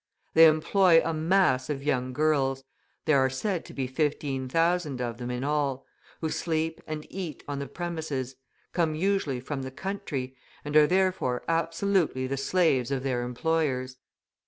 [0.33, 2.63] They employ a mass of young girls
[3.05, 5.85] there are said to be 15,000 of them in all
[6.21, 8.35] who sleep and eat on the premises,
[8.73, 10.35] come usually from the country,
[10.65, 13.97] and are therefore absolutely the slaves of their employers.